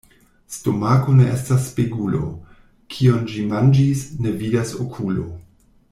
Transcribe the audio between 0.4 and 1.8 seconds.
Stomako ne estas